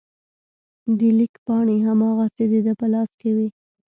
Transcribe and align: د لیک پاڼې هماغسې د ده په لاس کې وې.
د 0.97 0.99
لیک 1.17 1.33
پاڼې 1.45 1.77
هماغسې 1.87 2.45
د 2.51 2.53
ده 2.65 2.73
په 2.79 2.85
لاس 2.93 3.09
کې 3.19 3.29
وې. 3.35 3.47